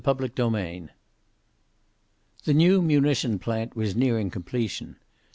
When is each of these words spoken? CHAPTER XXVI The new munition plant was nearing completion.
CHAPTER 0.03 0.27
XXVI 0.29 0.89
The 2.45 2.55
new 2.55 2.81
munition 2.81 3.37
plant 3.37 3.75
was 3.75 3.95
nearing 3.95 4.31
completion. 4.31 4.95